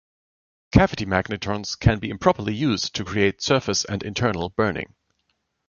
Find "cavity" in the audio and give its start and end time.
0.71-1.05